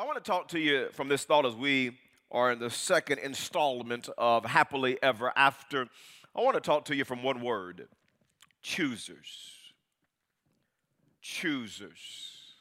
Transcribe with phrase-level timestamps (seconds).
[0.00, 1.98] Well, I want to talk to you from this thought as we
[2.30, 5.88] are in the second installment of Happily Ever After.
[6.34, 7.86] I want to talk to you from one word
[8.62, 9.58] choosers.
[11.20, 12.54] Choosers.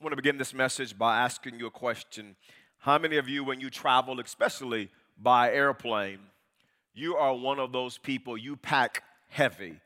[0.00, 2.34] I want to begin this message by asking you a question.
[2.78, 6.18] How many of you, when you travel, especially by airplane,
[6.92, 9.76] you are one of those people, you pack heavy.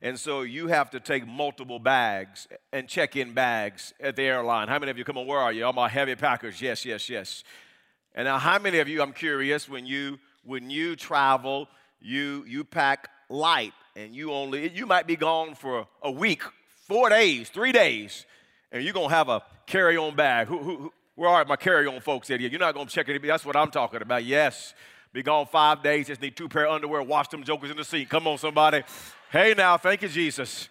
[0.00, 4.68] And so you have to take multiple bags and check in bags at the airline.
[4.68, 5.64] How many of you, come on, where are you?
[5.64, 6.62] All my heavy packers.
[6.62, 7.42] Yes, yes, yes.
[8.14, 11.68] And now, how many of you, I'm curious, when you when you travel,
[12.00, 16.42] you you pack light and you only you might be gone for a week,
[16.86, 18.24] four days, three days,
[18.72, 20.48] and you're gonna have a carry-on bag.
[20.48, 22.48] Who, who, who where are my carry-on folks at here?
[22.48, 23.22] You're not gonna check it.
[23.22, 24.24] That's what I'm talking about.
[24.24, 24.74] Yes.
[25.12, 27.84] Be gone five days, just need two pair of underwear, wash them jokers in the
[27.84, 28.10] seat.
[28.10, 28.82] Come on, somebody.
[29.30, 30.70] Hey now, thank you, Jesus.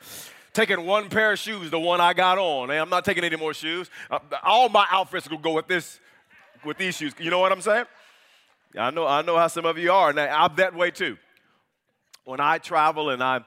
[0.52, 2.70] Taking one pair of shoes, the one I got on.
[2.70, 3.88] Hey, I'm not taking any more shoes.
[4.10, 6.00] Uh, all my outfits will go with this,
[6.66, 7.14] with these shoes.
[7.20, 7.86] You know what I'm saying?
[8.76, 10.12] I know, I know how some of you are.
[10.12, 11.18] Now, I'm that way too.
[12.26, 13.42] When I travel and I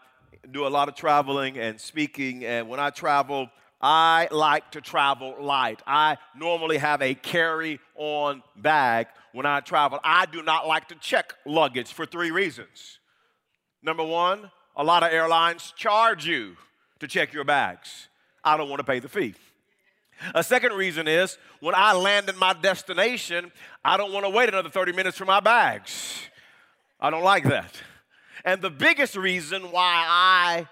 [0.49, 3.49] do a lot of traveling and speaking, and when I travel,
[3.81, 5.83] I like to travel light.
[5.89, 9.99] I normally have a carry on bag when I travel.
[10.05, 13.01] I do not like to check luggage for three reasons.
[13.83, 16.57] Number one, a lot of airlines charge you
[17.01, 18.09] to check your bags.
[18.43, 19.35] I don't want to pay the fee.
[20.35, 23.53] A second reason is when I land in my destination,
[23.85, 26.23] I don't want to wait another 30 minutes for my bags.
[26.99, 27.75] I don't like that.
[28.43, 30.67] And the biggest reason why I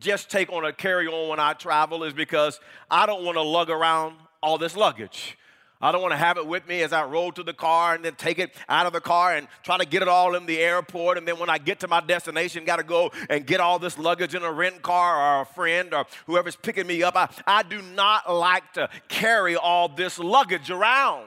[0.00, 2.58] just take on a carry on when I travel is because
[2.90, 5.38] I don't want to lug around all this luggage.
[5.82, 8.04] I don't want to have it with me as I roll to the car and
[8.04, 10.60] then take it out of the car and try to get it all in the
[10.60, 11.18] airport.
[11.18, 13.98] And then when I get to my destination, got to go and get all this
[13.98, 17.16] luggage in a rent car or a friend or whoever's picking me up.
[17.16, 21.26] I, I do not like to carry all this luggage around.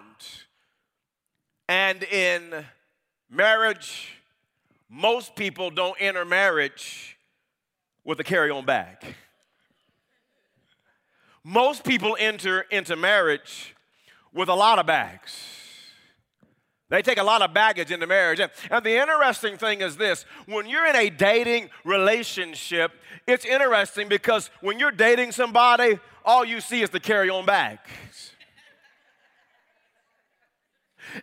[1.67, 2.66] And in
[3.30, 4.14] marriage,
[4.89, 7.17] most people don't enter marriage
[8.05, 9.15] with a carry on bag.
[11.44, 13.74] Most people enter into marriage
[14.35, 15.35] with a lot of bags.
[16.89, 18.39] They take a lot of baggage into marriage.
[18.39, 22.91] And, and, the interesting thing is this when you're in a dating relationship,
[23.25, 28.31] it's interesting because when you're dating somebody, all you see is the carry on bags.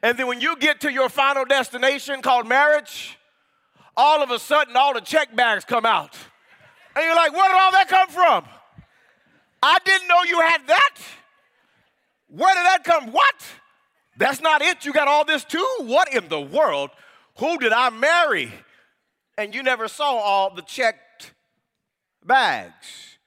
[0.02, 3.18] And then when you get to your final destination called marriage,
[3.96, 6.16] all of a sudden all the check bags come out.
[6.96, 8.44] And you're like, where did all that come from?
[9.62, 10.96] I didn't know you had that.
[12.32, 13.12] Where did that come?
[13.12, 13.34] What?
[14.16, 14.86] That's not it.
[14.86, 15.66] You got all this too?
[15.80, 16.90] What in the world?
[17.38, 18.50] Who did I marry?
[19.36, 21.34] And you never saw all the checked
[22.24, 23.18] bags.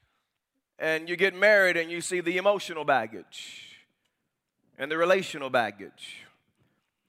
[0.80, 3.78] And you get married and you see the emotional baggage
[4.78, 6.26] and the relational baggage,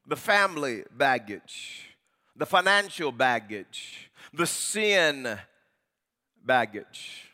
[0.06, 1.88] the family baggage,
[2.36, 5.38] the financial baggage, the sin
[6.44, 7.25] baggage.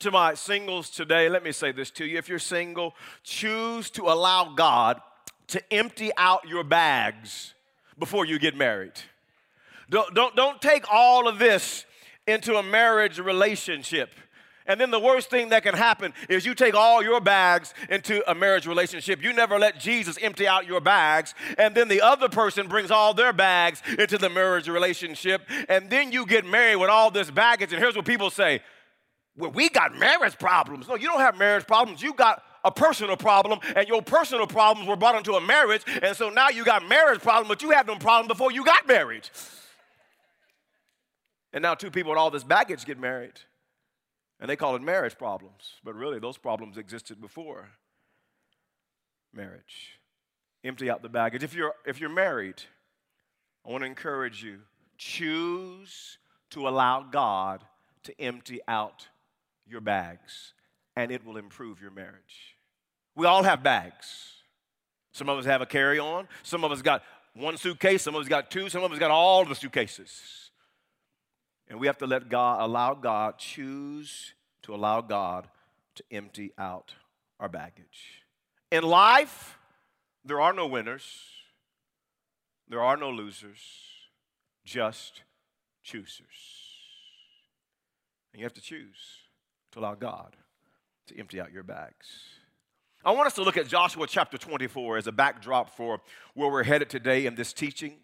[0.00, 2.18] To my singles today, let me say this to you.
[2.18, 5.00] If you're single, choose to allow God
[5.48, 7.54] to empty out your bags
[7.98, 8.92] before you get married.
[9.88, 11.86] Don't, don't, don't take all of this
[12.26, 14.10] into a marriage relationship.
[14.66, 18.28] And then the worst thing that can happen is you take all your bags into
[18.28, 19.22] a marriage relationship.
[19.22, 21.34] You never let Jesus empty out your bags.
[21.56, 25.42] And then the other person brings all their bags into the marriage relationship.
[25.68, 27.72] And then you get married with all this baggage.
[27.72, 28.60] And here's what people say
[29.36, 30.88] well, we got marriage problems.
[30.88, 32.02] No, you don't have marriage problems.
[32.02, 35.82] You got a personal problem, and your personal problems were brought into a marriage.
[36.02, 38.86] And so now you got marriage problems, but you had them problems before you got
[38.88, 39.28] married.
[41.52, 43.40] And now two people with all this baggage get married.
[44.40, 45.74] And they call it marriage problems.
[45.84, 47.70] But really, those problems existed before
[49.32, 49.98] marriage.
[50.64, 51.42] Empty out the baggage.
[51.42, 52.62] If you're, if you're married,
[53.66, 54.60] I want to encourage you
[54.98, 56.18] choose
[56.50, 57.62] to allow God
[58.04, 59.08] to empty out
[59.66, 60.52] your bags,
[60.94, 62.56] and it will improve your marriage.
[63.14, 64.32] We all have bags.
[65.12, 67.02] Some of us have a carry on, some of us got
[67.34, 70.50] one suitcase, some of us got two, some of us got all the suitcases.
[71.68, 75.48] And we have to let God, allow God, choose to allow God
[75.96, 76.94] to empty out
[77.40, 78.22] our baggage.
[78.70, 79.58] In life,
[80.24, 81.04] there are no winners,
[82.68, 83.58] there are no losers,
[84.64, 85.22] just
[85.82, 86.26] choosers.
[88.32, 89.25] And you have to choose
[89.76, 90.34] to allow God
[91.06, 92.06] to empty out your bags.
[93.04, 96.00] I want us to look at Joshua chapter 24 as a backdrop for
[96.34, 97.94] where we're headed today in this teaching.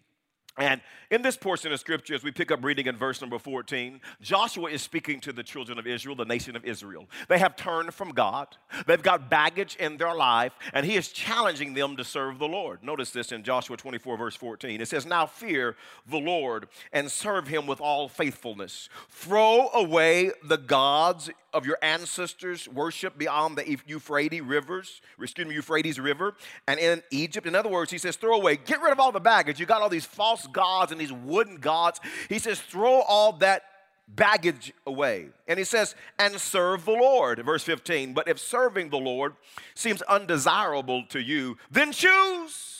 [0.55, 3.99] And in this portion of scripture, as we pick up reading in verse number 14,
[4.21, 7.07] Joshua is speaking to the children of Israel, the nation of Israel.
[7.27, 8.55] They have turned from God,
[8.85, 12.83] they've got baggage in their life, and he is challenging them to serve the Lord.
[12.83, 14.79] Notice this in Joshua 24, verse 14.
[14.79, 15.75] It says, Now fear
[16.07, 18.89] the Lord and serve him with all faithfulness.
[19.09, 25.99] Throw away the gods of your ancestors worship beyond the Euphrates rivers, excuse me, Euphrates
[25.99, 26.35] River,
[26.67, 27.47] and in Egypt.
[27.47, 29.59] In other words, he says, throw away, get rid of all the baggage.
[29.59, 31.99] You got all these false gods and these wooden gods.
[32.29, 33.63] He says, throw all that
[34.07, 35.29] baggage away.
[35.47, 37.43] And he says, and serve the Lord.
[37.45, 38.13] Verse 15.
[38.13, 39.33] But if serving the Lord
[39.75, 42.79] seems undesirable to you, then choose.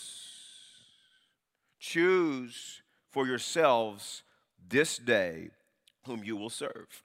[1.80, 2.82] Choose
[3.12, 4.24] for yourselves
[4.68, 5.50] this day
[6.06, 7.03] whom you will serve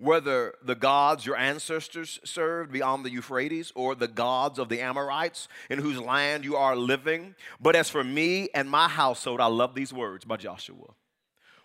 [0.00, 5.46] whether the gods your ancestors served beyond the Euphrates or the gods of the Amorites
[5.68, 7.34] in whose land you are living.
[7.60, 10.94] But as for me and my household, I love these words by Joshua.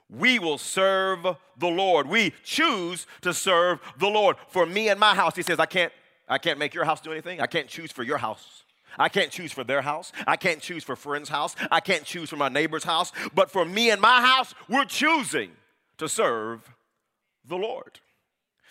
[0.10, 1.24] We will serve
[1.58, 2.08] the Lord.
[2.08, 4.36] We choose to serve the Lord.
[4.50, 5.94] For me and my house, he says, I can't,
[6.28, 7.40] I can't make your house do anything.
[7.40, 8.64] I can't choose for your house.
[8.98, 10.12] I can't choose for their house.
[10.28, 11.56] I can't choose for friend's house.
[11.72, 13.14] I can't choose for my neighbor's house.
[13.34, 15.52] But for me and my house, we're choosing
[15.98, 16.70] to serve
[17.48, 18.00] the Lord.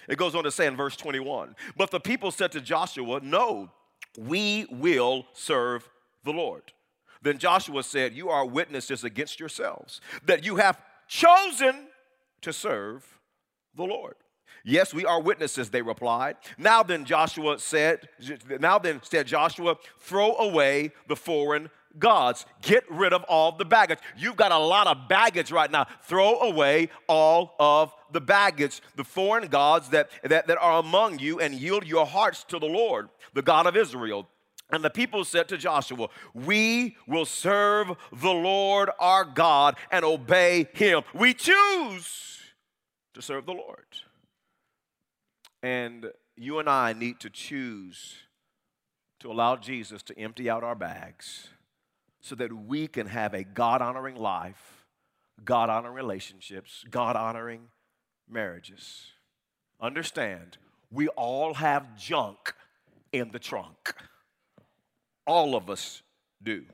[0.08, 3.70] It goes on to say in verse 21 But the people said to Joshua, No,
[4.18, 5.88] we will serve
[6.24, 6.72] the Lord.
[7.22, 11.88] Then Joshua said, You are witnesses against yourselves that you have chosen
[12.42, 13.18] to serve
[13.74, 14.14] the Lord.
[14.66, 16.36] Yes, we are witnesses, they replied.
[16.56, 18.08] Now then, Joshua said,
[18.60, 22.46] Now then, said Joshua, throw away the foreign gods.
[22.62, 23.98] Get rid of all the baggage.
[24.16, 25.86] You've got a lot of baggage right now.
[26.02, 31.40] Throw away all of the baggage, the foreign gods that, that, that are among you,
[31.40, 34.28] and yield your hearts to the Lord, the God of Israel.
[34.70, 40.68] And the people said to Joshua, We will serve the Lord our God and obey
[40.72, 41.02] him.
[41.14, 42.38] We choose
[43.14, 43.86] to serve the Lord.
[45.62, 48.16] And you and I need to choose
[49.20, 51.48] to allow Jesus to empty out our bags
[52.24, 54.86] so that we can have a God honoring life,
[55.44, 57.68] God honoring relationships, God honoring
[58.26, 59.08] marriages.
[59.78, 60.56] Understand,
[60.90, 62.54] we all have junk
[63.12, 63.94] in the trunk.
[65.26, 66.00] All of us
[66.42, 66.64] do.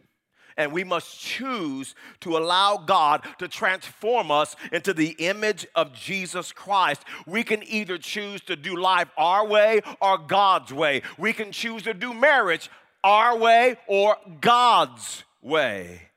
[0.56, 6.53] And we must choose to allow God to transform us into the image of Jesus
[6.53, 7.03] Christ.
[7.26, 11.03] We can either choose to do life our way or God's way.
[11.19, 12.70] We can choose to do marriage
[13.03, 16.11] our way or God's way,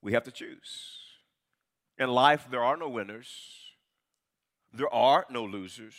[0.00, 0.98] we have to choose.
[1.98, 3.28] In life, there are no winners,
[4.72, 5.94] there are no losers,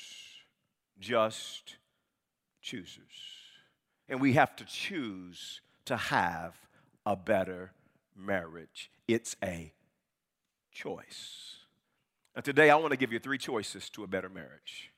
[0.99, 1.75] just
[2.61, 2.99] choosers.
[4.09, 6.55] And we have to choose to have
[7.05, 7.71] a better
[8.15, 8.91] marriage.
[9.07, 9.73] It's a
[10.71, 11.57] choice.
[12.35, 14.92] And today, I want to give you three choices to a better marriage.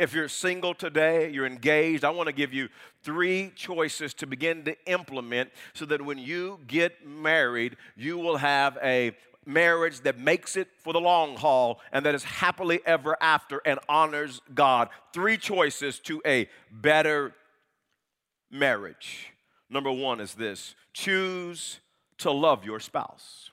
[0.00, 2.70] If you're single today, you're engaged, I want to give you
[3.02, 8.78] three choices to begin to implement so that when you get married, you will have
[8.82, 9.14] a
[9.44, 13.78] marriage that makes it for the long haul and that is happily ever after and
[13.90, 14.88] honors God.
[15.12, 17.34] Three choices to a better
[18.50, 19.26] marriage.
[19.68, 21.78] Number one is this choose
[22.16, 23.50] to love your spouse.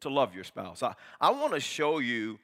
[0.00, 0.82] To love your spouse.
[0.82, 2.40] I, I want to show you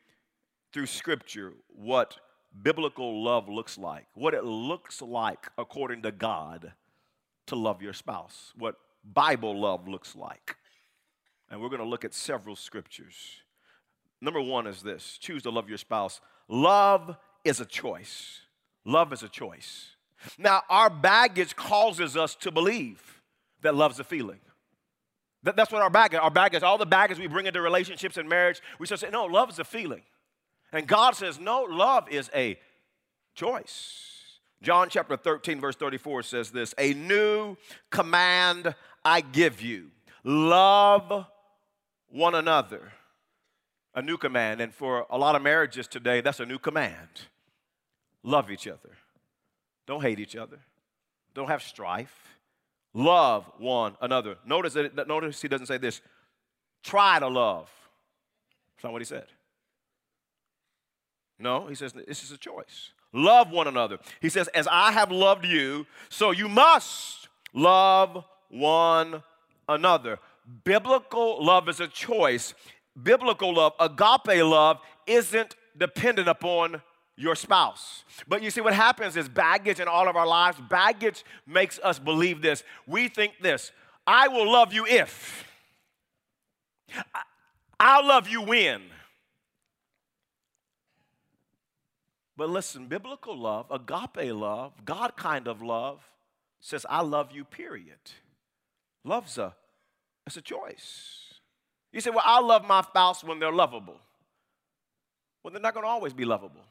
[0.73, 2.17] through scripture what
[2.63, 6.73] biblical love looks like, what it looks like according to God
[7.47, 10.57] to love your spouse, what Bible love looks like.
[11.51, 13.15] And we're going to look at several scriptures.
[14.21, 16.21] Number one is this choose to love your spouse.
[16.49, 18.41] Love is a choice.
[18.85, 19.91] Love is a choice.
[20.39, 23.21] Now, our baggage causes us to believe
[23.63, 24.41] that love's a feeling.
[25.43, 28.29] That, that's what our baggage, our baggage, all the baggage we bring into relationships and
[28.29, 30.03] marriage, we start saying, no, love is a feeling.
[30.75, 32.59] And God says, no, love is a
[33.35, 34.11] choice.
[34.61, 37.57] John chapter 13, verse 34 says this A new
[37.91, 39.91] command I give you
[40.25, 41.27] love
[42.09, 42.93] one another.
[43.95, 44.61] A new command.
[44.61, 47.09] And for a lot of marriages today, that's a new command.
[48.25, 48.97] Love each other.
[49.87, 50.59] Don't hate each other.
[51.35, 52.37] Don't have strife.
[52.95, 54.37] Love one another.
[54.45, 56.01] Notice that notice he doesn't say this.
[56.83, 57.71] Try to love.
[58.75, 59.27] That's not what he said.
[61.39, 62.91] No, he says this is a choice.
[63.13, 63.99] Love one another.
[64.21, 69.23] He says, as I have loved you, so you must love one
[69.69, 70.19] another.
[70.65, 72.55] Biblical love is a choice.
[73.01, 76.83] Biblical love, agape love, isn't dependent upon
[77.17, 78.05] your spouse.
[78.27, 81.99] But you see, what happens is baggage in all of our lives, baggage makes us
[81.99, 82.65] believe this.
[82.87, 83.71] We think this
[84.07, 85.45] I will love you if.
[87.79, 88.83] I'll love you when.
[92.37, 96.01] But listen, biblical love, agape love, God kind of love,
[96.61, 97.99] says, I love you, period.
[99.05, 99.55] Love's a,
[100.27, 101.35] it's a choice.
[101.93, 104.01] You say, well, I love my spouse when they're lovable.
[105.43, 106.63] Well, they're not going to always be lovable.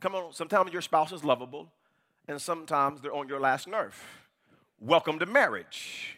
[0.00, 1.70] Come on, sometimes your spouse is lovable,
[2.28, 4.00] and sometimes they're on your last nerve.
[4.80, 6.16] Welcome to marriage.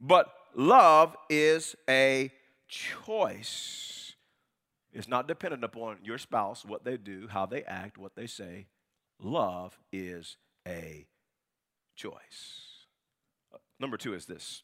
[0.00, 2.30] But love is a
[2.68, 3.91] choice.
[4.92, 8.66] It's not dependent upon your spouse, what they do, how they act, what they say.
[9.20, 11.06] Love is a
[11.96, 12.86] choice.
[13.80, 14.62] Number two is this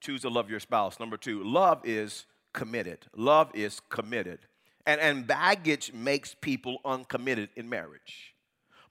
[0.00, 1.00] choose to love your spouse.
[1.00, 3.06] Number two, love is committed.
[3.16, 4.38] Love is committed.
[4.86, 8.34] And, and baggage makes people uncommitted in marriage.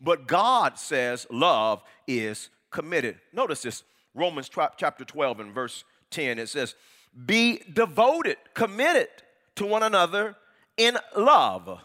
[0.01, 3.19] But God says love is committed.
[3.33, 3.83] Notice this
[4.13, 6.39] Romans chapter 12 and verse 10.
[6.39, 6.75] It says,
[7.25, 9.07] Be devoted, committed
[9.55, 10.35] to one another
[10.77, 11.81] in love.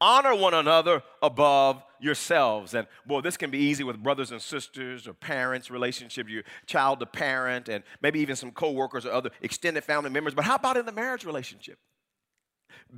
[0.00, 2.72] Honor one another above yourselves.
[2.72, 7.00] And boy, this can be easy with brothers and sisters or parents, relationship, your child
[7.00, 10.34] to parent, and maybe even some coworkers or other extended family members.
[10.34, 11.78] But how about in the marriage relationship?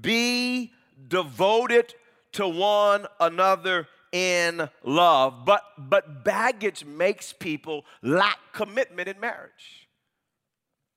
[0.00, 0.72] Be
[1.08, 1.92] devoted
[2.32, 5.44] to one another in love.
[5.44, 9.88] But but baggage makes people lack commitment in marriage.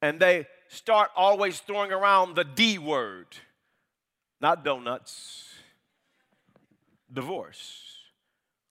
[0.02, 3.28] And they start always throwing around the D word.
[4.46, 5.56] Not donuts.
[7.12, 7.95] Divorce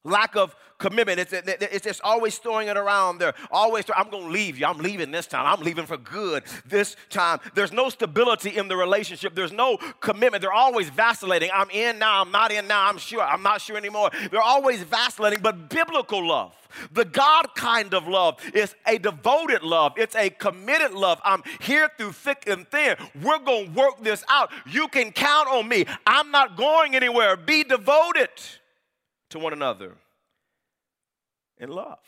[0.05, 1.19] lack of commitment.
[1.19, 3.35] It's, it's just always throwing it around there.
[3.51, 4.67] Always, I'm going to leave you.
[4.67, 5.47] I'm leaving this time.
[5.47, 7.41] I'm leaving for good this time.
[7.55, 9.35] There's no stability in the relationship.
[9.35, 10.43] There's no commitment.
[10.43, 11.51] They're always vacillating.
[11.53, 12.21] I'm in now.
[12.21, 12.87] I'm not in now.
[12.87, 13.23] I'm sure.
[13.23, 14.11] I'm not sure anymore.
[14.31, 15.41] They're always vacillating.
[15.41, 16.55] But biblical love,
[16.93, 19.95] the God kind of love, is a devoted love.
[19.97, 21.21] It's a committed love.
[21.25, 22.97] I'm here through thick and thin.
[23.23, 24.51] We're going to work this out.
[24.71, 25.87] You can count on me.
[26.07, 27.37] I'm not going anywhere.
[27.37, 28.29] Be devoted
[29.35, 29.97] to one another
[31.59, 31.99] in love.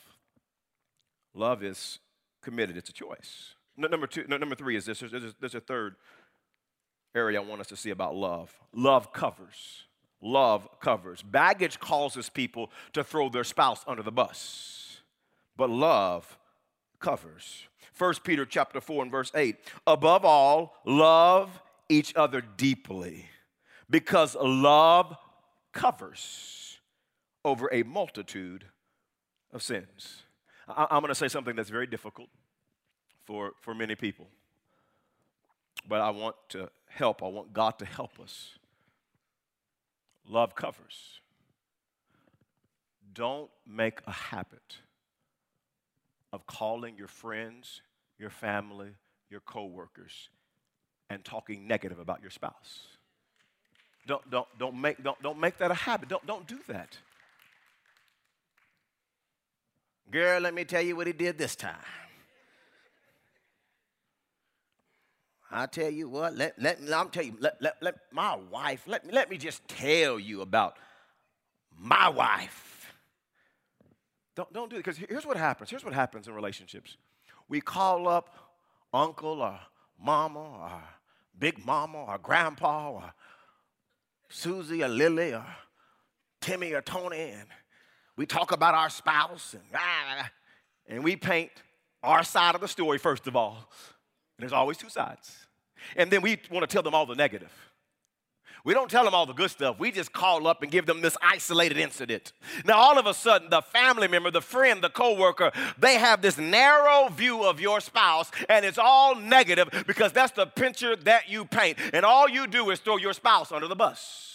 [1.34, 1.98] Love is
[2.40, 3.54] committed, it's a choice.
[3.76, 5.96] No, number two, no, number three is this there's, there's a third
[7.16, 8.56] area I want us to see about love.
[8.72, 9.86] Love covers.
[10.22, 11.20] Love covers.
[11.20, 15.00] Baggage causes people to throw their spouse under the bus,
[15.56, 16.38] but love
[17.00, 17.64] covers.
[17.98, 19.56] 1 Peter chapter 4 and verse 8.
[19.84, 23.28] Above all, love each other deeply
[23.90, 25.16] because love
[25.72, 26.75] covers
[27.46, 28.64] over a multitude
[29.52, 30.24] of sins.
[30.68, 32.28] I, am going to say something that's very difficult
[33.24, 34.26] for, for many people,
[35.88, 37.22] but I want to help.
[37.22, 38.58] I want God to help us.
[40.28, 41.20] Love covers.
[43.14, 44.78] Don't make a habit
[46.32, 47.80] of calling your friends,
[48.18, 48.90] your family,
[49.30, 50.30] your coworkers,
[51.08, 52.88] and talking negative about your spouse.
[54.04, 56.08] Don't, don't, don't, make, don't, don't make that a habit.
[56.08, 56.98] Don't, don't do that.
[60.10, 61.74] Girl, let me tell you what he did this time.
[65.50, 69.06] I tell you what, let, let, I'm tell you, let, let, let my wife, let
[69.06, 70.76] me, let me just tell you about
[71.78, 72.92] my wife.
[74.34, 75.70] Don't, don't do it, because here's what happens.
[75.70, 76.96] Here's what happens in relationships.
[77.48, 78.34] We call up
[78.92, 79.58] uncle or
[79.98, 80.82] mama or
[81.38, 83.14] big mama or grandpa or
[84.28, 85.46] Susie or Lily or
[86.40, 87.48] Timmy or Tony, and
[88.16, 90.30] we talk about our spouse and, ah,
[90.88, 91.50] and we paint
[92.02, 93.56] our side of the story, first of all.
[94.38, 95.46] And there's always two sides.
[95.96, 97.52] And then we want to tell them all the negative.
[98.64, 99.78] We don't tell them all the good stuff.
[99.78, 102.32] We just call up and give them this isolated incident.
[102.64, 106.36] Now, all of a sudden, the family member, the friend, the coworker, they have this
[106.36, 111.44] narrow view of your spouse, and it's all negative because that's the picture that you
[111.44, 111.78] paint.
[111.92, 114.32] And all you do is throw your spouse under the bus.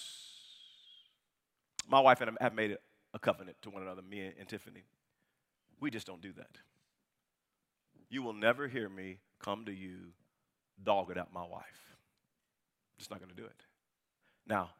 [1.89, 2.81] My wife and I have made it
[3.13, 4.83] a covenant to one another, me and Tiffany.
[5.79, 6.57] We just don't do that.
[8.09, 10.13] You will never hear me come to you
[10.83, 11.95] dog it out my wife.
[11.95, 13.65] I'm Just not going to do it.
[14.47, 14.71] Now,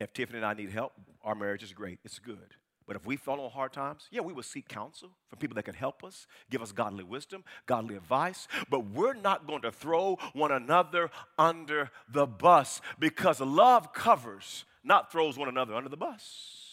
[0.00, 1.98] if Tiffany and I need help, our marriage is great.
[2.04, 2.54] It's good.
[2.86, 5.62] But if we fall on hard times, yeah, we will seek counsel from people that
[5.62, 8.46] can help us, give us godly wisdom, godly advice.
[8.68, 15.10] But we're not going to throw one another under the bus because love covers, not
[15.10, 16.63] throws one another under the bus.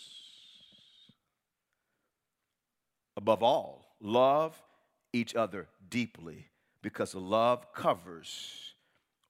[3.18, 4.62] Above all, love
[5.14, 6.48] each other deeply
[6.82, 8.74] because love covers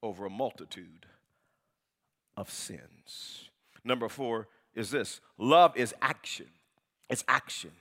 [0.03, 1.05] over a multitude
[2.38, 3.50] of sins.
[3.83, 6.47] Number four is this love is action.
[7.09, 7.71] It's action.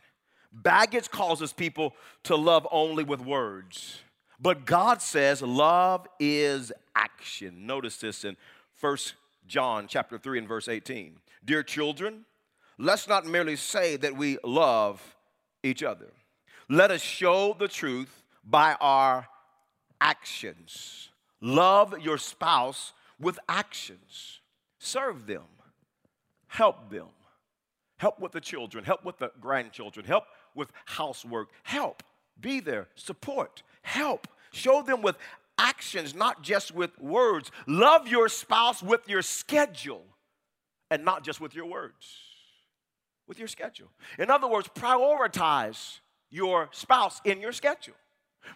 [0.53, 4.01] Baggage causes people to love only with words,
[4.41, 7.67] But God says love is action.
[7.67, 8.37] Notice this in
[8.81, 8.97] 1
[9.47, 11.17] John chapter 3 and verse 18.
[11.45, 12.25] Dear children,
[12.79, 15.17] let's not merely say that we love
[15.63, 16.13] each other.
[16.69, 19.27] Let us show the truth by our
[20.01, 21.11] actions.
[21.41, 24.41] Love your spouse with actions.
[24.79, 25.45] Serve them.
[26.47, 27.09] Help them.
[27.99, 28.85] Help with the children.
[28.85, 30.07] Help with the grandchildren.
[30.07, 30.25] Help
[30.55, 31.49] with housework.
[31.63, 32.03] Help.
[32.41, 32.89] Be there.
[32.95, 33.63] Support.
[33.83, 34.27] Help.
[34.53, 35.17] Show them with
[35.59, 37.51] actions, not just with words.
[37.67, 40.05] Love your spouse with your schedule
[40.91, 42.17] and not just with your words,
[43.31, 43.87] with your schedule.
[44.19, 47.95] In other words, prioritize your spouse in your schedule.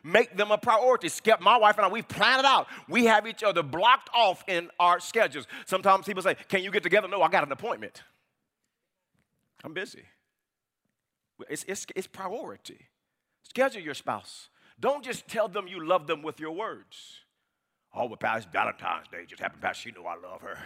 [0.02, 1.08] Make them a priority.
[1.40, 2.66] My wife and I, we've planned it out.
[2.88, 5.46] We have each other blocked off in our schedules.
[5.64, 7.06] Sometimes people say, Can you get together?
[7.06, 8.02] No, I got an appointment.
[9.62, 10.02] I'm busy.
[11.48, 12.88] It's, it's, it's priority.
[13.42, 14.48] Schedule your spouse.
[14.80, 17.20] Don't just tell them you love them with your words.
[17.94, 19.62] Oh, but past Valentine's Day just happened.
[19.62, 20.58] Past, she knew I love her.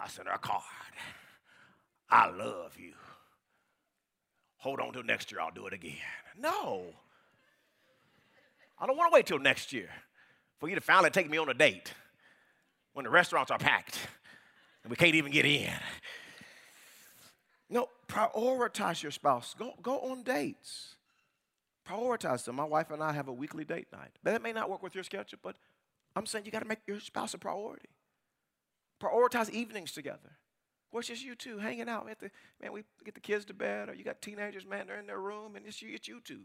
[0.00, 0.62] I sent her a card.
[2.10, 2.94] I love you.
[4.64, 5.98] Hold on till next year, I'll do it again.
[6.40, 6.86] No.
[8.78, 9.90] I don't want to wait till next year
[10.58, 11.92] for you to finally take me on a date
[12.94, 13.98] when the restaurants are packed
[14.82, 15.70] and we can't even get in.
[17.68, 19.54] No, prioritize your spouse.
[19.58, 20.94] Go, go on dates.
[21.86, 22.56] Prioritize them.
[22.56, 24.12] My wife and I have a weekly date night.
[24.22, 25.56] That may not work with your schedule, but
[26.16, 27.90] I'm saying you got to make your spouse a priority.
[28.98, 30.38] Prioritize evenings together.
[30.94, 32.06] Well, it's just you two hanging out.
[32.20, 32.30] The,
[32.62, 35.18] man, we get the kids to bed, or you got teenagers, man, they're in their
[35.18, 36.42] room, and it's you, it's you two.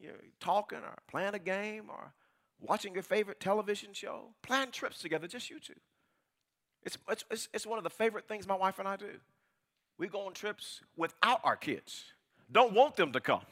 [0.00, 2.12] You're talking, or playing a game, or
[2.60, 4.26] watching your favorite television show.
[4.42, 5.72] Plan trips together, just you two.
[6.84, 9.10] It's, it's, it's one of the favorite things my wife and I do.
[9.98, 12.04] We go on trips without our kids.
[12.52, 13.42] Don't want them to come.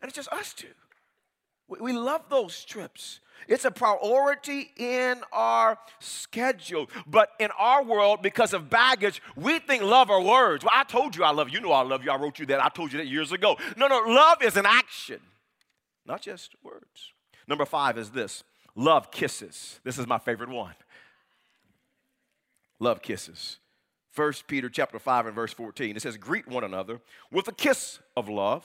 [0.00, 0.68] And it's just us two.
[1.78, 3.20] We love those trips.
[3.46, 6.88] It's a priority in our schedule.
[7.06, 10.64] But in our world, because of baggage, we think love are words.
[10.64, 11.54] Well, I told you I love you.
[11.54, 12.10] You know I love you.
[12.10, 12.62] I wrote you that.
[12.62, 13.56] I told you that years ago.
[13.76, 15.20] No, no, love is an action,
[16.06, 17.12] not just words.
[17.46, 19.80] Number five is this love kisses.
[19.84, 20.74] This is my favorite one.
[22.78, 23.58] Love kisses.
[24.14, 25.96] 1 Peter chapter 5 and verse 14.
[25.96, 28.64] It says, Greet one another with a kiss of love.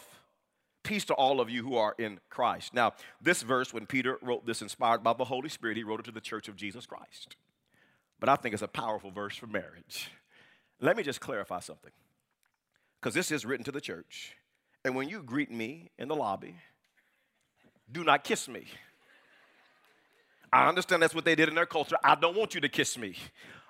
[0.86, 2.74] Peace to all of you who are in Christ.
[2.74, 6.04] Now, this verse, when Peter wrote this inspired by the Holy Spirit, he wrote it
[6.04, 7.36] to the church of Jesus Christ.
[8.19, 10.12] But I think it's a powerful verse for marriage.
[10.80, 11.91] Let me just clarify something.
[13.02, 14.36] Because this is written to the church.
[14.84, 16.56] And when you greet me in the lobby,
[17.91, 18.65] do not kiss me.
[20.54, 21.98] I understand that's what they did in their culture.
[22.04, 23.15] I don't want you to kiss me.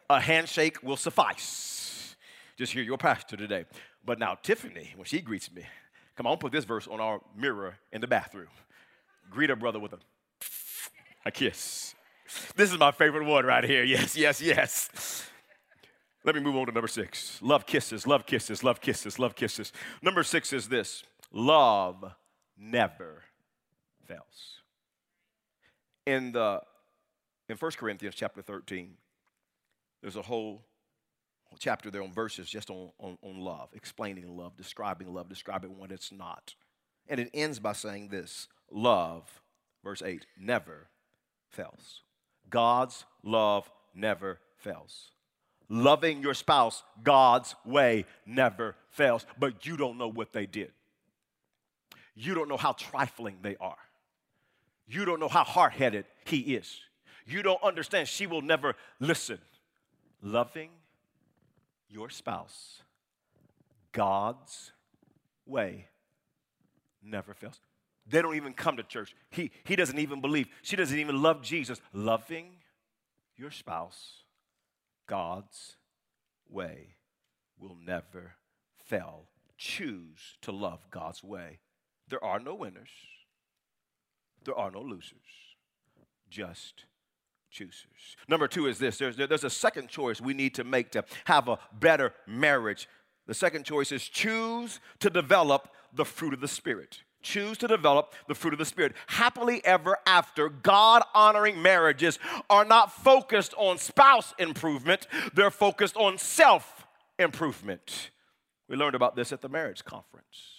[0.10, 2.18] A handshake will suffice.
[2.58, 3.66] Just hear your pastor today.
[4.06, 5.64] But now, Tiffany, when she greets me,
[6.16, 8.48] Come on, put this verse on our mirror in the bathroom.
[9.30, 10.00] Greet a brother with a,
[11.26, 11.94] a kiss.
[12.56, 13.84] This is my favorite one right here.
[13.84, 15.30] Yes, yes, yes.
[16.24, 17.40] Let me move on to number six.
[17.42, 19.72] Love kisses, love kisses, love kisses, love kisses.
[20.02, 22.04] Number six is this love
[22.58, 23.24] never
[24.06, 24.62] fails.
[26.06, 26.62] In the
[27.48, 28.96] in 1 Corinthians chapter 13,
[30.02, 30.66] there's a whole
[31.60, 35.92] chapter there on verses just on, on, on love, explaining love, describing love, describing what
[35.92, 36.56] it's not.
[37.08, 39.42] And it ends by saying this love,
[39.84, 40.88] verse 8, never
[41.50, 42.02] fails.
[42.50, 45.12] God's love never fails.
[45.68, 50.72] Loving your spouse God's way never fails, but you don't know what they did.
[52.16, 53.78] You don't know how trifling they are.
[54.88, 56.80] You don't know how hard headed he is.
[57.26, 59.40] You don't understand she will never listen.
[60.22, 60.70] Loving
[61.96, 62.82] your spouse
[63.94, 64.74] God's
[65.46, 65.88] way
[67.02, 67.62] never fails.
[68.06, 69.16] They don't even come to church.
[69.30, 70.48] He, he doesn't even believe.
[70.62, 71.80] She doesn't even love Jesus.
[71.94, 72.58] Loving
[73.38, 74.24] your spouse
[75.08, 75.78] God's
[76.50, 76.96] way
[77.58, 78.34] will never
[78.84, 79.30] fail.
[79.58, 81.60] Choose to love God's way.
[82.10, 82.90] There are no winners,
[84.44, 85.56] there are no losers,
[86.30, 86.84] just
[87.56, 88.18] choosers.
[88.28, 91.48] Number two is this there's, there's a second choice we need to make to have
[91.48, 92.88] a better marriage.
[93.28, 97.02] The second choice is choose to develop the fruit of the Spirit.
[97.22, 98.94] Choose to develop the fruit of the Spirit.
[99.08, 106.18] Happily ever after, God honoring marriages are not focused on spouse improvement, they're focused on
[106.18, 106.86] self
[107.18, 108.12] improvement.
[108.68, 110.55] We learned about this at the marriage conference.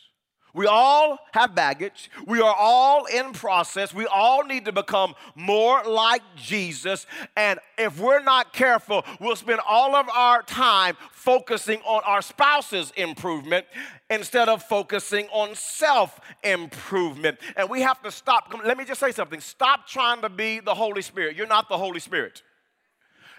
[0.57, 2.11] We all have baggage.
[2.27, 3.93] We are all in process.
[3.93, 7.07] We all need to become more like Jesus.
[7.37, 12.91] And if we're not careful, we'll spend all of our time focusing on our spouse's
[12.97, 13.67] improvement
[14.09, 17.37] instead of focusing on self improvement.
[17.55, 18.51] And we have to stop.
[18.65, 19.41] Let me just say something.
[19.41, 21.37] Stop trying to be the Holy Spirit.
[21.37, 22.43] You're not the Holy Spirit.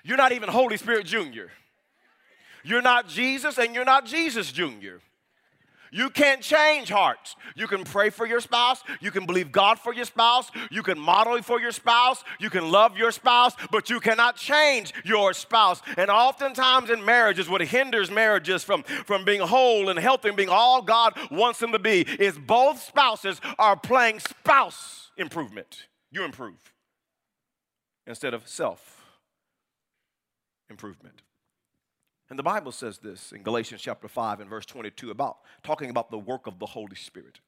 [0.04, 1.48] You're not even Holy Spirit Jr.
[2.64, 4.98] You're not Jesus and you're not Jesus Jr.
[5.92, 7.36] You can't change hearts.
[7.56, 8.84] You can pray for your spouse.
[9.00, 10.52] You can believe God for your spouse.
[10.72, 12.24] You can model for your spouse.
[12.40, 15.82] You can love your spouse, but you cannot change your spouse.
[15.98, 20.50] And oftentimes in marriages, what hinders marriages from, from being whole and healthy and being
[20.50, 25.88] all God wants them to be is both spouses are playing spouse improvement.
[26.12, 26.74] You improve
[28.06, 29.04] instead of self
[30.70, 31.22] improvement.
[32.30, 36.12] And the Bible says this in Galatians chapter 5 and verse 22 about talking about
[36.12, 37.40] the work of the Holy Spirit.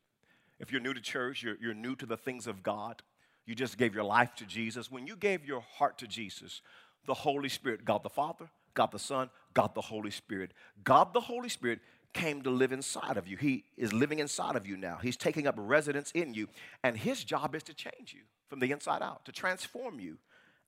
[0.59, 3.01] If you're new to church, you're, you're new to the things of God,
[3.45, 4.91] you just gave your life to Jesus.
[4.91, 6.61] When you gave your heart to Jesus,
[7.05, 10.51] the Holy Spirit, God the Father, God the Son, God the Holy Spirit,
[10.83, 11.79] God the Holy Spirit
[12.13, 13.37] came to live inside of you.
[13.37, 14.99] He is living inside of you now.
[15.01, 16.47] He's taking up residence in you,
[16.83, 20.17] and his job is to change you from the inside out, to transform you.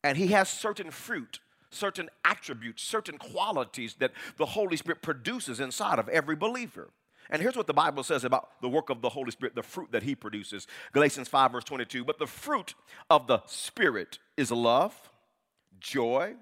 [0.03, 1.39] And he has certain fruit
[1.71, 6.89] certain attributes, certain qualities that the Holy Spirit produces inside of every believer.
[7.29, 9.91] And here's what the Bible says about the work of the Holy Spirit, the fruit
[9.91, 10.67] that He produces.
[10.91, 12.03] Galatians 5, verse 22.
[12.03, 12.75] But the fruit
[13.09, 15.09] of the Spirit is love,
[15.79, 16.35] joy,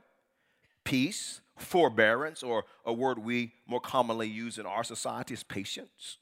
[0.84, 6.18] peace, forbearance, or a word we more commonly use in our society is patience,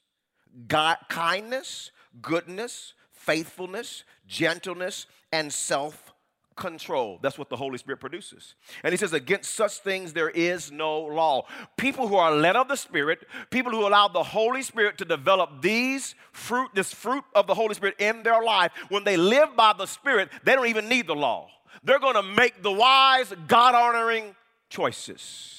[0.66, 1.90] God, kindness,
[2.20, 6.12] goodness, faithfulness, gentleness, and self
[6.58, 7.18] control.
[7.22, 8.54] That's what the Holy Spirit produces.
[8.82, 11.46] And he says, Against such things there is no law.
[11.76, 15.62] People who are led of the Spirit, people who allow the Holy Spirit to develop
[15.62, 19.72] these fruit, this fruit of the Holy Spirit in their life, when they live by
[19.72, 21.48] the Spirit, they don't even need the law.
[21.82, 24.34] They're going to make the wise, God honoring
[24.68, 25.54] choices.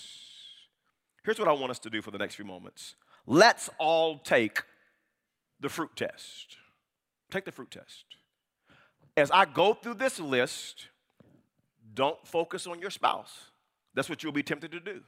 [1.23, 2.95] Here's what I want us to do for the next few moments.
[3.25, 4.63] Let's all take
[5.59, 6.57] the fruit test.
[7.31, 8.05] Take the fruit test
[9.19, 10.87] as I go through this list,
[11.93, 13.51] don't focus on your spouse.
[13.93, 15.01] That's what you'll be tempted to do.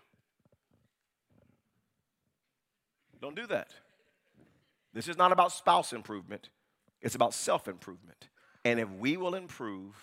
[3.22, 3.70] Don't do that.
[4.94, 6.50] This is not about spouse improvement,
[7.02, 8.28] it's about self improvement.
[8.64, 9.96] And if we will improve,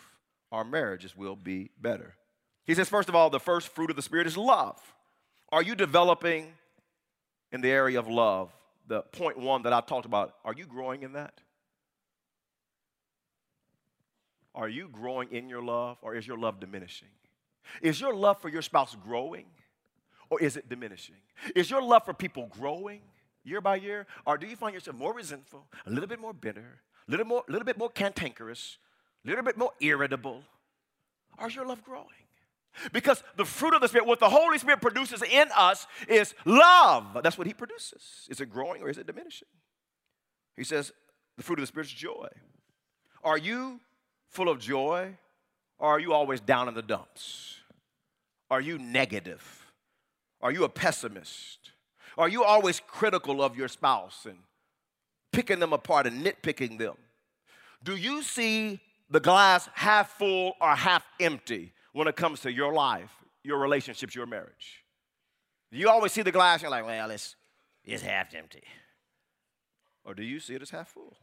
[0.50, 2.16] our marriages will be better.
[2.64, 4.80] He says, first of all, the first fruit of the Spirit is love.
[5.50, 6.48] Are you developing
[7.52, 8.50] in the area of love?
[8.88, 11.40] The point one that I talked about, are you growing in that?
[14.58, 17.06] Are you growing in your love or is your love diminishing?
[17.80, 19.46] Is your love for your spouse growing
[20.30, 21.14] or is it diminishing?
[21.54, 23.02] Is your love for people growing
[23.44, 26.80] year by year or do you find yourself more resentful, a little bit more bitter,
[27.06, 28.78] a little, more, little bit more cantankerous,
[29.24, 30.42] a little bit more irritable?
[31.38, 32.08] Or is your love growing?
[32.92, 37.18] Because the fruit of the Spirit, what the Holy Spirit produces in us is love.
[37.22, 38.26] That's what He produces.
[38.28, 39.48] Is it growing or is it diminishing?
[40.56, 40.90] He says
[41.36, 42.26] the fruit of the Spirit is joy.
[43.22, 43.80] Are you
[44.28, 45.16] full of joy,
[45.78, 47.56] or are you always down in the dumps?
[48.50, 49.66] Are you negative?
[50.40, 51.72] Are you a pessimist?
[52.16, 54.38] Are you always critical of your spouse and
[55.32, 56.94] picking them apart and nitpicking them?
[57.82, 62.72] Do you see the glass half full or half empty when it comes to your
[62.72, 63.10] life,
[63.44, 64.84] your relationships, your marriage?
[65.70, 67.36] Do you always see the glass and you're like, well, it's,
[67.84, 68.64] it's half empty?
[70.04, 71.16] Or do you see it as half full?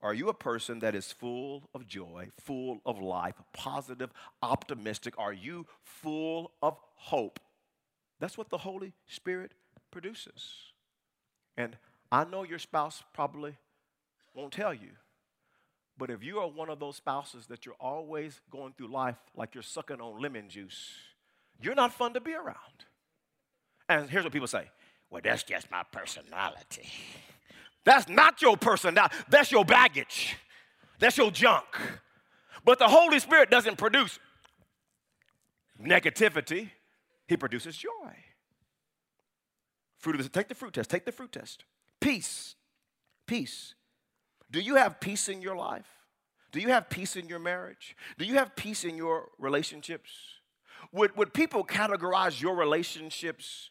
[0.00, 4.10] Are you a person that is full of joy, full of life, positive,
[4.42, 5.14] optimistic?
[5.18, 7.40] Are you full of hope?
[8.20, 9.52] That's what the Holy Spirit
[9.90, 10.72] produces.
[11.56, 11.76] And
[12.12, 13.56] I know your spouse probably
[14.34, 14.90] won't tell you,
[15.96, 19.54] but if you are one of those spouses that you're always going through life like
[19.54, 20.92] you're sucking on lemon juice,
[21.60, 22.84] you're not fun to be around.
[23.88, 24.70] And here's what people say
[25.10, 26.88] well, that's just my personality.
[27.88, 30.36] That's not your personality, that's your baggage,
[30.98, 31.64] that's your junk.
[32.62, 34.18] But the Holy Spirit doesn't produce
[35.82, 36.68] negativity,
[37.26, 38.12] He produces joy.
[39.96, 41.64] Fruit of the, take the fruit test, take the fruit test.
[41.98, 42.56] Peace,
[43.26, 43.74] peace.
[44.50, 45.88] Do you have peace in your life?
[46.52, 47.96] Do you have peace in your marriage?
[48.18, 50.10] Do you have peace in your relationships?
[50.92, 53.70] Would, would people categorize your relationships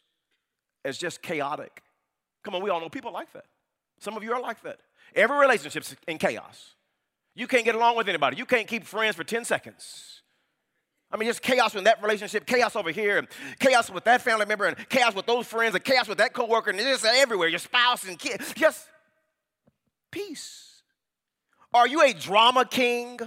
[0.84, 1.84] as just chaotic?
[2.42, 3.44] Come on, we all know people like that.
[3.98, 4.80] Some of you are like that.
[5.14, 6.74] Every relationship's in chaos.
[7.34, 8.36] You can't get along with anybody.
[8.36, 10.22] You can't keep friends for 10 seconds.
[11.10, 14.44] I mean, just chaos in that relationship, chaos over here, and chaos with that family
[14.44, 17.48] member, and chaos with those friends, and chaos with that coworker, and just everywhere.
[17.48, 18.52] Your spouse and kids.
[18.54, 18.86] Just
[20.10, 20.82] peace?
[21.72, 23.18] Are you a drama king,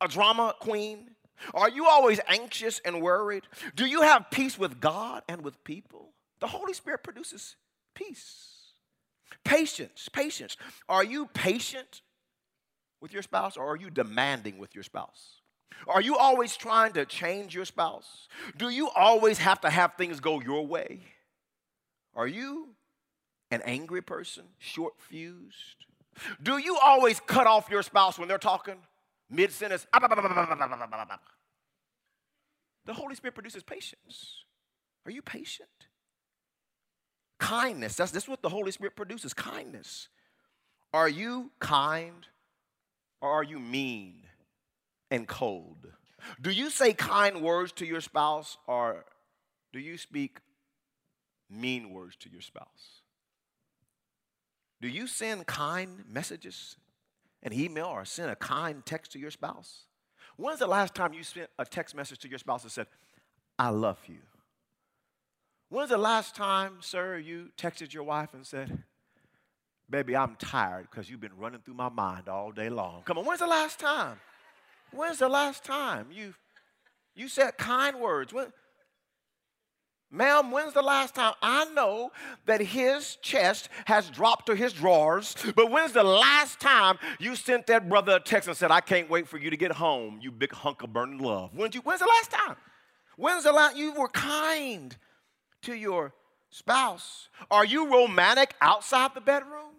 [0.00, 1.10] a drama queen?
[1.54, 3.44] Are you always anxious and worried?
[3.74, 6.12] Do you have peace with God and with people?
[6.40, 7.56] The Holy Spirit produces
[7.94, 8.59] peace.
[9.44, 10.56] Patience, patience.
[10.88, 12.02] Are you patient
[13.00, 15.40] with your spouse or are you demanding with your spouse?
[15.86, 18.28] Are you always trying to change your spouse?
[18.56, 21.00] Do you always have to have things go your way?
[22.14, 22.70] Are you
[23.50, 25.86] an angry person, short fused?
[26.42, 28.76] Do you always cut off your spouse when they're talking?
[29.30, 29.86] Mid sentence.
[32.84, 34.44] The Holy Spirit produces patience.
[35.06, 35.68] Are you patient?
[37.40, 37.96] Kindness.
[37.96, 40.08] That's, that's what the Holy Spirit produces kindness.
[40.92, 42.26] Are you kind
[43.20, 44.22] or are you mean
[45.10, 45.88] and cold?
[46.40, 49.04] Do you say kind words to your spouse or
[49.72, 50.38] do you speak
[51.48, 53.02] mean words to your spouse?
[54.80, 56.76] Do you send kind messages,
[57.42, 59.84] an email, or send a kind text to your spouse?
[60.36, 62.86] When's the last time you sent a text message to your spouse that said,
[63.58, 64.18] I love you?
[65.70, 68.82] When's the last time, sir, you texted your wife and said,
[69.88, 73.02] Baby, I'm tired because you've been running through my mind all day long?
[73.04, 74.18] Come on, when's the last time?
[74.92, 76.34] When's the last time you
[77.14, 78.32] you said kind words?
[78.32, 78.52] When,
[80.12, 81.34] Ma'am, when's the last time?
[81.40, 82.10] I know
[82.46, 87.68] that his chest has dropped to his drawers, but when's the last time you sent
[87.68, 90.32] that brother a text and said, I can't wait for you to get home, you
[90.32, 91.50] big hunk of burning love?
[91.54, 92.56] When's, you, when's the last time?
[93.16, 94.96] When's the last you were kind
[95.62, 96.14] to your
[96.50, 97.28] spouse?
[97.50, 99.74] Are you romantic outside the bedroom?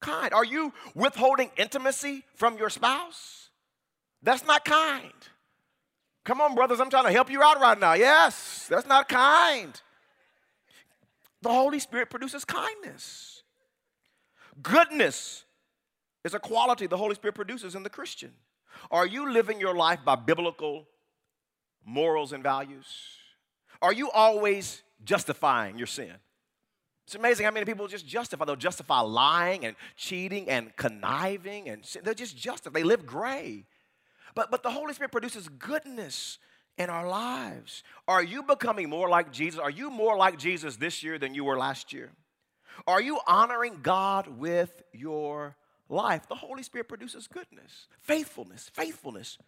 [0.00, 0.34] Kind.
[0.34, 3.48] Are you withholding intimacy from your spouse?
[4.22, 5.12] That's not kind.
[6.24, 7.92] Come on, brothers, I'm trying to help you out right now.
[7.94, 9.80] Yes, that's not kind.
[11.42, 13.42] The Holy Spirit produces kindness.
[14.62, 15.44] Goodness
[16.24, 18.32] is a quality the Holy Spirit produces in the Christian.
[18.90, 20.86] Are you living your life by biblical
[21.84, 22.86] morals and values?
[23.82, 26.12] Are you always justifying your sin?
[27.06, 28.44] It's amazing how many people just justify.
[28.46, 32.78] They'll justify lying and cheating and conniving, and they're just justify.
[32.78, 33.66] They live gray.
[34.34, 36.38] But, but the Holy Spirit produces goodness
[36.78, 37.82] in our lives.
[38.08, 39.60] Are you becoming more like Jesus?
[39.60, 42.12] Are you more like Jesus this year than you were last year?
[42.86, 45.56] Are you honoring God with your
[45.88, 46.26] life?
[46.26, 49.38] The Holy Spirit produces goodness, faithfulness, faithfulness.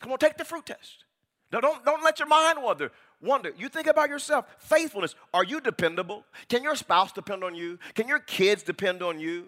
[0.00, 1.04] Come on, take the fruit test.
[1.52, 2.92] No, don't, don't let your mind wander.
[3.22, 3.52] Wonder.
[3.56, 4.46] You think about yourself.
[4.58, 5.14] Faithfulness.
[5.34, 6.24] Are you dependable?
[6.48, 7.78] Can your spouse depend on you?
[7.94, 9.46] Can your kids depend on you?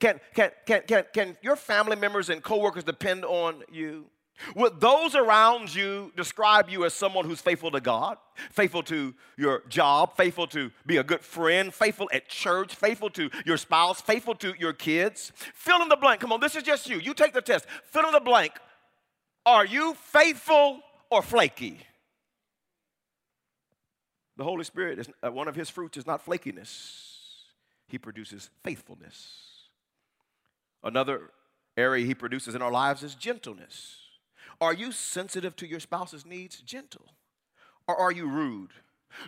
[0.00, 4.06] Can, can, can, can, can your family members and coworkers depend on you?
[4.56, 8.18] Would those around you describe you as someone who's faithful to God,
[8.50, 13.30] faithful to your job, faithful to be a good friend, faithful at church, faithful to
[13.46, 15.32] your spouse, faithful to your kids?
[15.54, 16.20] Fill in the blank.
[16.20, 16.98] Come on, this is just you.
[16.98, 17.66] You take the test.
[17.84, 18.52] Fill in the blank.
[19.46, 20.80] Are you faithful
[21.10, 21.78] or flaky?
[24.36, 27.08] The Holy Spirit is uh, one of his fruits is not flakiness.
[27.88, 29.68] He produces faithfulness.
[30.82, 31.30] Another
[31.76, 33.96] area he produces in our lives is gentleness.
[34.60, 36.60] Are you sensitive to your spouse's needs?
[36.60, 37.14] Gentle.
[37.86, 38.70] Or are you rude?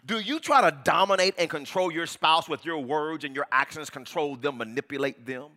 [0.06, 3.90] Do you try to dominate and control your spouse with your words and your actions,
[3.90, 5.50] control them, manipulate them?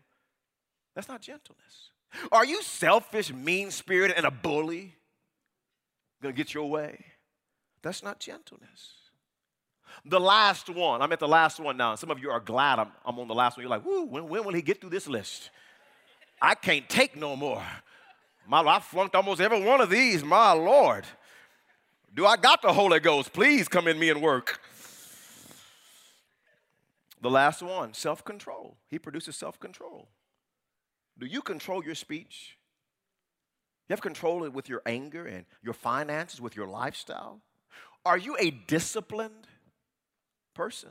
[0.96, 1.92] That's not gentleness.
[2.32, 4.96] Are you selfish, mean spirited, and a bully?
[6.22, 7.06] Gonna get your way?
[7.82, 8.97] That's not gentleness.
[10.06, 11.96] The last one, I'm at the last one now.
[11.96, 13.64] Some of you are glad I'm, I'm on the last one.
[13.64, 15.50] You're like, whoo, when, when will he get through this list?
[16.42, 17.64] I can't take no more.
[18.48, 21.06] My, I flunked almost every one of these, my Lord.
[22.14, 23.34] Do I got the Holy Ghost?
[23.34, 24.60] Please come in me and work.
[27.22, 28.78] The last one, self control.
[28.88, 30.08] He produces self control.
[31.20, 32.58] Do you control your speech?
[33.90, 37.42] You have control it with your anger and your finances, with your lifestyle?
[38.06, 39.48] Are you a disciplined
[40.58, 40.90] person?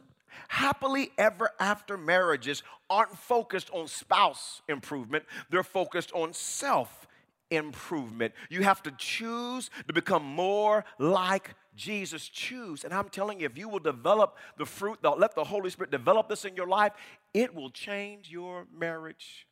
[0.49, 7.07] Happily ever after marriages aren't focused on spouse improvement, they're focused on self
[7.51, 8.33] improvement.
[8.49, 12.29] You have to choose to become more like Jesus.
[12.29, 12.85] Choose.
[12.85, 16.29] And I'm telling you, if you will develop the fruit, let the Holy Spirit develop
[16.29, 16.93] this in your life,
[17.35, 19.47] it will change your marriage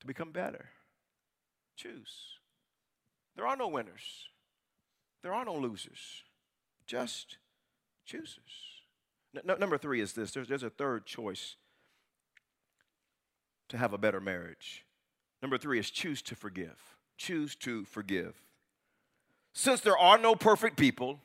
[0.00, 0.70] to become better.
[1.76, 2.38] Choose.
[3.36, 4.28] There are no winners,
[5.22, 6.24] there are no losers,
[6.86, 7.38] just
[8.10, 8.82] choosers.
[9.36, 11.56] N- number three is this there's, there's a third choice
[13.68, 14.84] to have a better marriage.
[15.40, 16.96] Number three is choose to forgive.
[17.16, 18.34] Choose to forgive.
[19.52, 21.20] Since there are no perfect people,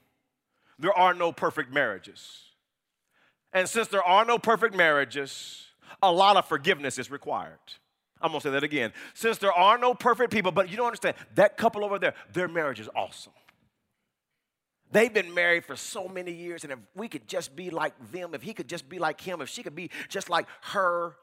[0.78, 2.41] there are no perfect marriages.
[3.52, 5.65] And since there are no perfect marriages,
[6.04, 7.60] a lot of forgiveness is required.
[8.21, 8.93] I'm gonna say that again.
[9.13, 12.48] Since there are no perfect people, but you don't understand, that couple over there, their
[12.48, 13.34] marriage is awesome.
[14.91, 18.34] They've been married for so many years, and if we could just be like them,
[18.34, 21.15] if he could just be like him, if she could be just like her,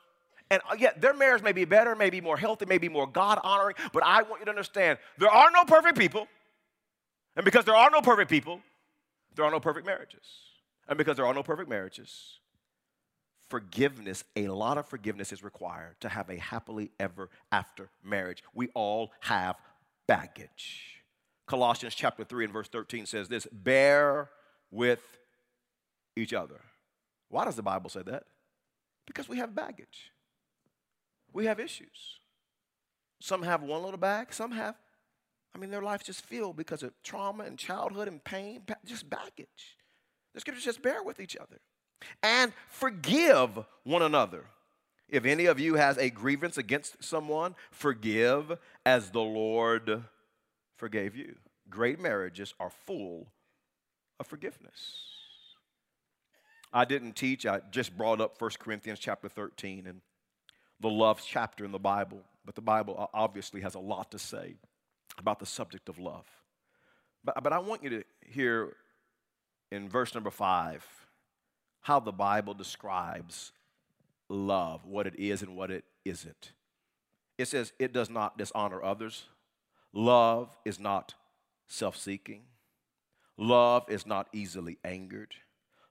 [0.50, 3.06] and uh, yeah, their marriage may be better, may be more healthy, may be more
[3.06, 6.28] God honoring, but I want you to understand there are no perfect people.
[7.36, 8.60] And because there are no perfect people,
[9.34, 10.26] there are no perfect marriages.
[10.88, 12.40] And because there are no perfect marriages,
[13.48, 18.42] forgiveness, a lot of forgiveness is required to have a happily ever after marriage.
[18.54, 19.56] We all have
[20.06, 21.01] baggage.
[21.46, 24.30] Colossians chapter 3 and verse 13 says this bear
[24.70, 25.02] with
[26.16, 26.60] each other.
[27.28, 28.24] Why does the Bible say that?
[29.06, 30.12] Because we have baggage.
[31.32, 32.18] We have issues.
[33.20, 34.74] Some have one little bag, some have,
[35.54, 39.76] I mean, their life's just filled because of trauma and childhood and pain, just baggage.
[40.34, 41.60] The scriptures just bear with each other
[42.22, 44.46] and forgive one another.
[45.08, 50.04] If any of you has a grievance against someone, forgive as the Lord
[50.82, 51.36] forgave you.
[51.70, 53.28] Great marriages are full
[54.18, 54.96] of forgiveness.
[56.72, 60.00] I didn't teach, I just brought up 1 Corinthians chapter 13 and
[60.80, 64.56] the love chapter in the Bible, but the Bible obviously has a lot to say
[65.18, 66.26] about the subject of love.
[67.22, 68.74] But, but I want you to hear
[69.70, 70.84] in verse number five
[71.82, 73.52] how the Bible describes
[74.28, 76.54] love, what it is and what it isn't.
[77.38, 79.26] It says, it does not dishonor others.
[79.92, 81.14] Love is not
[81.66, 82.44] self seeking.
[83.36, 85.34] Love is not easily angered.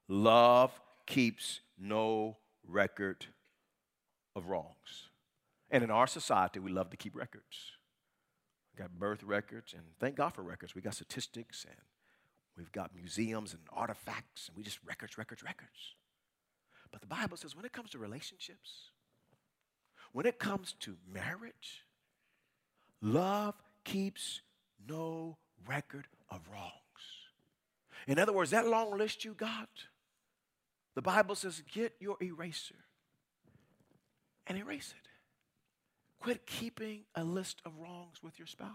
[0.07, 2.37] Love keeps no
[2.67, 3.25] record
[4.35, 5.09] of wrongs.
[5.69, 7.73] And in our society, we love to keep records.
[8.73, 10.75] We got birth records, and thank God for records.
[10.75, 11.79] We got statistics, and
[12.57, 15.95] we've got museums and artifacts, and we just records, records, records.
[16.91, 18.91] But the Bible says when it comes to relationships,
[20.11, 21.85] when it comes to marriage,
[23.01, 24.41] love keeps
[24.87, 26.71] no record of wrongs.
[28.07, 29.69] In other words, that long list you got,
[30.95, 32.75] the Bible says, get your eraser
[34.47, 35.07] and erase it.
[36.19, 38.69] Quit keeping a list of wrongs with your spouse.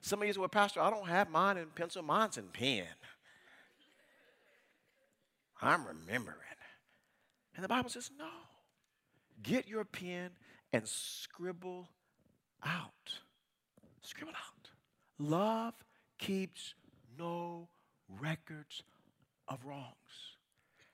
[0.00, 2.86] Some of you say, well, Pastor, I don't have mine in pencil, mine's in pen.
[5.60, 6.38] I'm remembering.
[7.54, 8.28] And the Bible says, no.
[9.42, 10.30] Get your pen
[10.72, 11.88] and scribble
[12.64, 13.20] out.
[14.02, 14.70] Scribble out.
[15.18, 15.74] Love
[16.18, 16.74] keeps
[17.18, 17.68] no
[18.20, 18.82] records
[19.48, 20.36] of wrongs.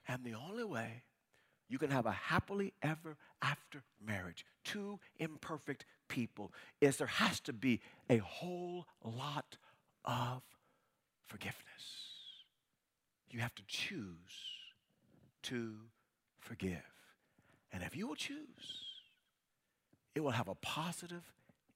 [0.07, 1.03] And the only way
[1.69, 7.53] you can have a happily ever after marriage, two imperfect people, is there has to
[7.53, 9.57] be a whole lot
[10.05, 10.43] of
[11.27, 11.63] forgiveness.
[13.31, 14.07] You have to choose
[15.45, 15.75] to
[16.39, 16.83] forgive.
[17.73, 18.87] And if you will choose,
[20.15, 21.23] it will have a positive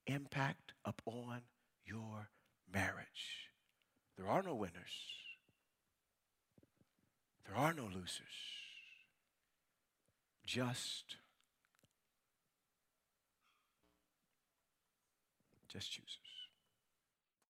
[0.07, 1.43] impact upon
[1.85, 2.29] your
[2.73, 3.49] marriage.
[4.17, 4.93] There are no winners,
[7.47, 8.53] there are no losers
[10.45, 11.17] just
[15.73, 16.22] just choose.